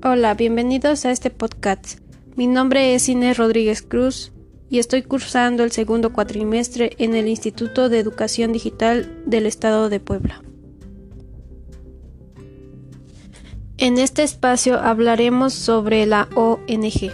Hola, 0.00 0.34
bienvenidos 0.34 1.04
a 1.06 1.10
este 1.10 1.28
podcast. 1.28 1.98
Mi 2.36 2.46
nombre 2.46 2.94
es 2.94 3.08
Inés 3.08 3.36
Rodríguez 3.36 3.82
Cruz 3.82 4.30
y 4.70 4.78
estoy 4.78 5.02
cursando 5.02 5.64
el 5.64 5.72
segundo 5.72 6.12
cuatrimestre 6.12 6.92
en 6.98 7.16
el 7.16 7.26
Instituto 7.26 7.88
de 7.88 7.98
Educación 7.98 8.52
Digital 8.52 9.24
del 9.26 9.44
Estado 9.44 9.88
de 9.88 9.98
Puebla. 9.98 10.44
En 13.76 13.98
este 13.98 14.22
espacio 14.22 14.78
hablaremos 14.78 15.52
sobre 15.52 16.06
la 16.06 16.28
ONG. 16.36 17.10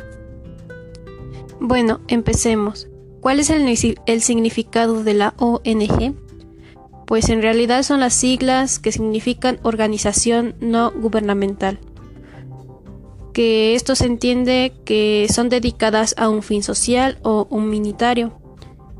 Bueno, 1.60 2.02
empecemos. 2.06 2.88
¿Cuál 3.22 3.40
es 3.40 3.48
el, 3.48 3.96
el 4.04 4.20
significado 4.20 5.02
de 5.02 5.14
la 5.14 5.32
ONG? 5.38 6.14
Pues 7.06 7.30
en 7.30 7.40
realidad 7.40 7.82
son 7.82 8.00
las 8.00 8.12
siglas 8.12 8.78
que 8.78 8.92
significan 8.92 9.58
organización 9.62 10.54
no 10.60 10.90
gubernamental 10.90 11.78
que 13.34 13.74
esto 13.74 13.96
se 13.96 14.06
entiende 14.06 14.72
que 14.86 15.26
son 15.28 15.50
dedicadas 15.50 16.14
a 16.16 16.30
un 16.30 16.42
fin 16.42 16.62
social 16.62 17.18
o 17.22 17.46
humanitario. 17.50 18.32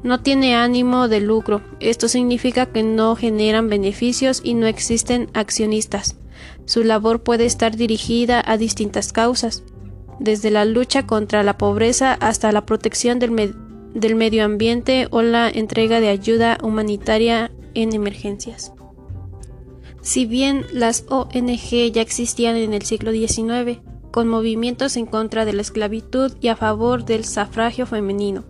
No 0.03 0.21
tiene 0.21 0.57
ánimo 0.57 1.09
de 1.09 1.21
lucro. 1.21 1.63
Esto 1.81 2.09
significa 2.09 2.67
que 2.67 2.83
no 2.83 3.17
generan 3.17 3.71
beneficios 3.71 4.43
y 4.45 4.53
no 4.53 4.67
existen 4.67 5.31
accionistas. 5.33 6.19
Su 6.67 6.83
labor 6.83 7.23
puede 7.23 7.47
estar 7.47 7.77
dirigida 7.77 8.43
a 8.45 8.59
distintas 8.59 9.13
causas, 9.13 9.63
desde 10.19 10.51
la 10.51 10.65
lucha 10.65 11.07
contra 11.07 11.43
la 11.43 11.57
pobreza 11.57 12.13
hasta 12.15 12.53
la 12.53 12.67
protección 12.67 13.19
del, 13.19 13.55
del 13.95 14.15
medio 14.15 14.45
ambiente 14.45 15.07
o 15.11 15.23
la 15.23 15.49
entrega 15.49 16.01
de 16.01 16.09
ayuda 16.09 16.59
humanitaria 16.63 17.51
en 17.75 17.95
emergencias. 17.95 18.73
Si 20.03 20.27
bien 20.27 20.67
las 20.73 21.05
ONG 21.09 21.93
ya 21.93 22.03
existían 22.03 22.57
en 22.57 22.75
el 22.75 22.83
siglo 22.83 23.13
XIX, 23.13 23.81
con 24.15 24.29
movimientos 24.29 24.97
en 24.97 25.07
contra 25.07 25.45
de 25.45 25.53
la 25.53 25.63
esclavitud 25.63 26.35
y 26.41 26.47
a 26.47 26.55
favor 26.55 27.05
del 27.05 27.25
sufragio 27.25 27.85
femenino, 27.85 28.45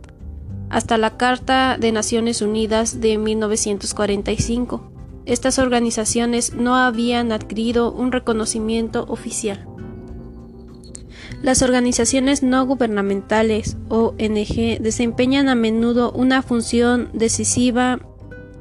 hasta 0.68 0.98
la 0.98 1.16
Carta 1.16 1.78
de 1.80 1.90
Naciones 1.90 2.42
Unidas 2.42 3.00
de 3.00 3.16
1945. 3.16 4.92
Estas 5.24 5.58
organizaciones 5.58 6.52
no 6.52 6.76
habían 6.76 7.32
adquirido 7.32 7.90
un 7.92 8.12
reconocimiento 8.12 9.06
oficial. 9.08 9.66
Las 11.40 11.62
organizaciones 11.62 12.42
no 12.42 12.66
gubernamentales 12.66 13.78
ONG 13.88 14.82
desempeñan 14.82 15.48
a 15.48 15.54
menudo 15.54 16.12
una 16.12 16.42
función 16.42 17.08
decisiva 17.14 18.00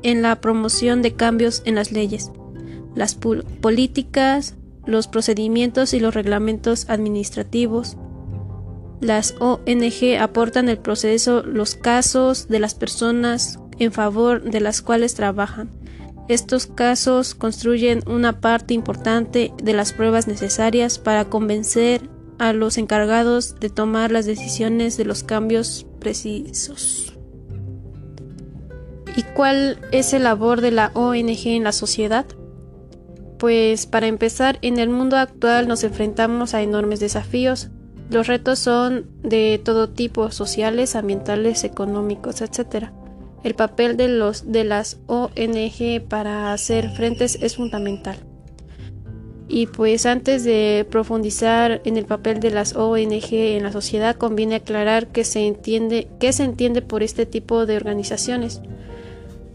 en 0.04 0.22
la 0.22 0.40
promoción 0.40 1.02
de 1.02 1.16
cambios 1.16 1.64
en 1.66 1.76
las 1.76 1.92
leyes, 1.92 2.32
las 2.96 3.14
políticas 3.16 4.56
los 4.86 5.08
procedimientos 5.08 5.94
y 5.94 6.00
los 6.00 6.14
reglamentos 6.14 6.90
administrativos. 6.90 7.98
Las 9.02 9.36
ONG 9.40 10.18
aportan 10.20 10.70
el 10.70 10.78
proceso 10.78 11.44
los 11.44 11.76
casos 11.76 12.48
de 12.48 12.60
las 12.60 12.76
personas 12.76 13.60
en 13.80 13.92
favor 13.92 14.44
de 14.44 14.62
las 14.62 14.82
cuales 14.82 15.14
trabajan. 15.14 15.70
Estos 16.30 16.68
casos 16.68 17.36
construyen 17.36 18.02
una 18.08 18.40
parte 18.40 18.74
importante 18.74 19.52
de 19.62 19.74
las 19.74 19.92
pruebas 19.92 20.28
necesarias 20.28 21.00
para 21.00 21.26
convencer 21.26 22.10
a 22.40 22.54
los 22.54 22.78
encargados 22.78 23.60
de 23.60 23.70
tomar 23.70 24.12
las 24.12 24.26
decisiones 24.26 24.96
de 24.96 25.06
los 25.06 25.24
cambios 25.24 25.86
precisos. 26.00 27.14
¿Y 29.16 29.24
cuál 29.36 29.80
es 29.92 30.14
el 30.14 30.24
labor 30.24 30.62
de 30.62 30.72
la 30.72 30.92
ONG 30.94 31.48
en 31.48 31.64
la 31.64 31.72
sociedad? 31.72 32.26
Pues 33.44 33.88
para 33.88 34.08
empezar, 34.08 34.58
en 34.62 34.80
el 34.80 34.88
mundo 34.88 35.18
actual 35.18 35.68
nos 35.68 35.84
enfrentamos 35.84 36.54
a 36.54 36.62
enormes 36.62 37.02
desafíos. 37.02 37.68
Los 38.10 38.28
retos 38.28 38.58
son 38.58 39.06
de 39.22 39.60
todo 39.62 39.90
tipo, 39.90 40.32
sociales, 40.32 40.96
ambientales, 40.96 41.66
económicos, 41.66 42.40
etc. 42.40 42.86
El 43.44 43.54
papel 43.54 43.98
de, 43.98 44.08
los, 44.08 44.50
de 44.54 44.64
las 44.64 45.02
ONG 45.08 46.08
para 46.08 46.54
hacer 46.54 46.90
frentes 46.92 47.38
es 47.42 47.58
fundamental. 47.58 48.16
Y 49.50 49.68
pues 49.68 50.06
antes 50.06 50.46
de 50.46 50.88
profundizar 50.90 51.82
en 51.84 51.98
el 51.98 52.06
papel 52.06 52.40
de 52.40 52.52
las 52.52 52.78
ONG 52.78 53.34
en 53.34 53.64
la 53.64 53.74
sociedad, 53.74 54.16
conviene 54.16 54.56
aclarar 54.56 55.08
que 55.08 55.26
se 55.26 55.46
entiende, 55.46 56.08
qué 56.18 56.32
se 56.32 56.46
entiende 56.46 56.82
por 56.82 57.04
este 57.04 57.26
tipo 57.26 57.66
de 57.66 57.76
organizaciones. 57.76 58.62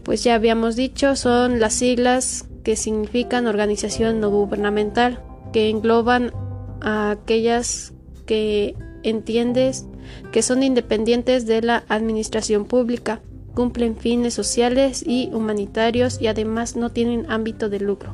Pues 0.03 0.23
ya 0.23 0.35
habíamos 0.35 0.75
dicho, 0.75 1.15
son 1.15 1.59
las 1.59 1.73
siglas 1.73 2.48
que 2.69 2.75
significan 2.75 3.47
organización 3.47 4.19
no 4.19 4.29
gubernamental, 4.29 5.23
que 5.51 5.69
engloban 5.69 6.31
a 6.81 7.09
aquellas 7.09 7.93
que 8.27 8.75
entiendes 9.01 9.87
que 10.31 10.43
son 10.43 10.61
independientes 10.61 11.47
de 11.47 11.63
la 11.63 11.83
administración 11.87 12.65
pública, 12.65 13.23
cumplen 13.55 13.97
fines 13.97 14.35
sociales 14.35 15.03
y 15.03 15.31
humanitarios 15.33 16.21
y 16.21 16.27
además 16.27 16.75
no 16.75 16.91
tienen 16.91 17.25
ámbito 17.31 17.69
de 17.69 17.79
lucro. 17.79 18.13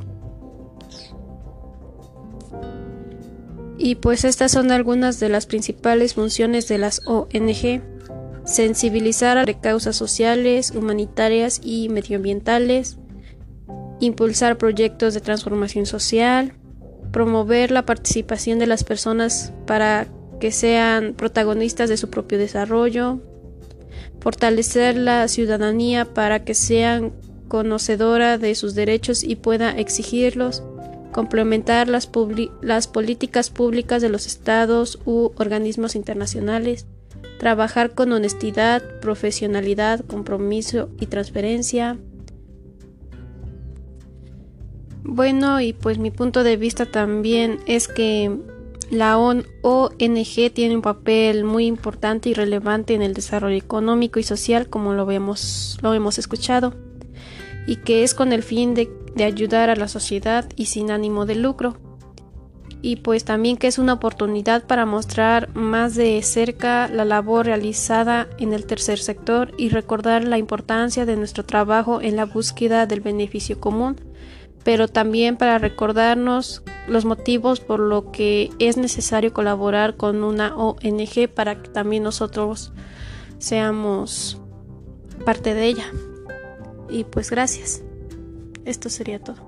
Y 3.76 3.96
pues 3.96 4.24
estas 4.24 4.52
son 4.52 4.72
algunas 4.72 5.20
de 5.20 5.28
las 5.28 5.44
principales 5.44 6.14
funciones 6.14 6.66
de 6.66 6.78
las 6.78 7.02
ONG. 7.06 7.82
Sensibilizar 8.46 9.36
a 9.36 9.44
causas 9.60 9.96
sociales, 9.96 10.70
humanitarias 10.70 11.60
y 11.62 11.90
medioambientales, 11.90 12.96
impulsar 14.00 14.58
proyectos 14.58 15.14
de 15.14 15.20
transformación 15.20 15.86
social, 15.86 16.52
promover 17.12 17.70
la 17.70 17.86
participación 17.86 18.58
de 18.58 18.66
las 18.66 18.84
personas 18.84 19.52
para 19.66 20.08
que 20.40 20.52
sean 20.52 21.14
protagonistas 21.14 21.88
de 21.88 21.96
su 21.96 22.10
propio 22.10 22.38
desarrollo, 22.38 23.20
fortalecer 24.20 24.96
la 24.96 25.26
ciudadanía 25.28 26.04
para 26.04 26.44
que 26.44 26.54
sean 26.54 27.12
conocedora 27.48 28.38
de 28.38 28.54
sus 28.54 28.74
derechos 28.74 29.22
y 29.22 29.36
pueda 29.36 29.70
exigirlos, 29.70 30.62
complementar 31.12 31.88
las, 31.88 32.06
políticas 32.06 33.50
públicas 33.50 34.02
de 34.02 34.08
los 34.08 34.26
estados 34.26 34.98
u 35.06 35.30
organismos 35.36 35.94
internacionales, 35.94 36.86
trabajar 37.38 37.92
con 37.92 38.12
honestidad, 38.12 38.82
profesionalidad, 39.00 40.04
compromiso 40.04 40.90
y 41.00 41.06
transparencia, 41.06 41.96
bueno, 45.16 45.62
y 45.62 45.72
pues 45.72 45.98
mi 45.98 46.10
punto 46.10 46.44
de 46.44 46.58
vista 46.58 46.84
también 46.84 47.60
es 47.64 47.88
que 47.88 48.36
la 48.90 49.16
ONG 49.16 50.52
tiene 50.52 50.76
un 50.76 50.82
papel 50.82 51.44
muy 51.44 51.64
importante 51.64 52.28
y 52.28 52.34
relevante 52.34 52.92
en 52.92 53.00
el 53.00 53.14
desarrollo 53.14 53.56
económico 53.56 54.20
y 54.20 54.22
social, 54.22 54.68
como 54.68 54.92
lo 54.92 55.06
vemos, 55.06 55.78
lo 55.80 55.94
hemos 55.94 56.18
escuchado, 56.18 56.74
y 57.66 57.76
que 57.76 58.04
es 58.04 58.12
con 58.12 58.34
el 58.34 58.42
fin 58.42 58.74
de, 58.74 58.90
de 59.14 59.24
ayudar 59.24 59.70
a 59.70 59.76
la 59.76 59.88
sociedad 59.88 60.44
y 60.54 60.66
sin 60.66 60.90
ánimo 60.90 61.24
de 61.24 61.36
lucro. 61.36 61.78
Y 62.82 62.96
pues 62.96 63.24
también 63.24 63.56
que 63.56 63.68
es 63.68 63.78
una 63.78 63.94
oportunidad 63.94 64.66
para 64.66 64.84
mostrar 64.84 65.48
más 65.56 65.94
de 65.94 66.20
cerca 66.22 66.88
la 66.88 67.06
labor 67.06 67.46
realizada 67.46 68.28
en 68.38 68.52
el 68.52 68.66
tercer 68.66 68.98
sector 68.98 69.52
y 69.56 69.70
recordar 69.70 70.24
la 70.24 70.36
importancia 70.36 71.06
de 71.06 71.16
nuestro 71.16 71.46
trabajo 71.46 72.02
en 72.02 72.16
la 72.16 72.26
búsqueda 72.26 72.84
del 72.84 73.00
beneficio 73.00 73.58
común 73.58 73.96
pero 74.66 74.88
también 74.88 75.36
para 75.36 75.58
recordarnos 75.58 76.64
los 76.88 77.04
motivos 77.04 77.60
por 77.60 77.78
lo 77.78 78.10
que 78.10 78.50
es 78.58 78.76
necesario 78.76 79.32
colaborar 79.32 79.96
con 79.96 80.24
una 80.24 80.56
ONG 80.56 81.28
para 81.32 81.62
que 81.62 81.68
también 81.68 82.02
nosotros 82.02 82.72
seamos 83.38 84.40
parte 85.24 85.54
de 85.54 85.66
ella. 85.66 85.84
Y 86.90 87.04
pues 87.04 87.30
gracias. 87.30 87.84
Esto 88.64 88.88
sería 88.88 89.20
todo. 89.20 89.45